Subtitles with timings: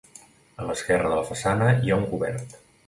[0.61, 2.61] A l'esquerra de la façana hi ha un cobert.